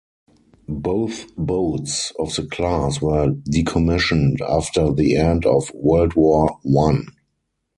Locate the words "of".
2.17-2.35, 5.45-5.69